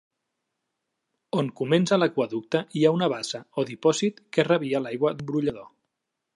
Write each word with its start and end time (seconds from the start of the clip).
On 1.41 1.51
comença 1.59 1.99
l'aqüeducte 1.99 2.63
hi 2.79 2.85
ha 2.89 2.93
una 2.97 3.11
bassa 3.15 3.43
o 3.63 3.69
dipòsit 3.73 4.21
que 4.39 4.47
rebia 4.51 4.85
l'aigua 4.87 5.17
d'un 5.19 5.33
brollador. 5.33 5.73